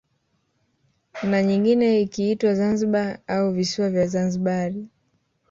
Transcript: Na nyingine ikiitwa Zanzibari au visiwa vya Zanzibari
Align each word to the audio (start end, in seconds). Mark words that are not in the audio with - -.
Na 1.29 1.39
nyingine 1.43 2.01
ikiitwa 2.01 2.53
Zanzibari 2.53 3.19
au 3.27 3.51
visiwa 3.51 3.89
vya 3.89 4.07
Zanzibari 4.07 4.87